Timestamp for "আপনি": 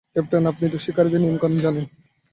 0.47-0.65